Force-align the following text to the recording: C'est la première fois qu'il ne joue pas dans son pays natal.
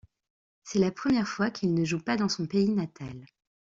C'est 0.63 0.79
la 0.79 0.89
première 0.89 1.27
fois 1.27 1.51
qu'il 1.51 1.75
ne 1.75 1.85
joue 1.85 1.99
pas 1.99 2.17
dans 2.17 2.27
son 2.27 2.47
pays 2.47 2.71
natal. 2.71 3.27